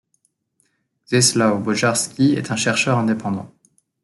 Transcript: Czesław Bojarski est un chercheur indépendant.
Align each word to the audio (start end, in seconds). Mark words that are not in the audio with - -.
Czesław 1.09 1.63
Bojarski 1.63 2.33
est 2.33 2.49
un 2.49 2.55
chercheur 2.55 2.97
indépendant. 2.97 3.53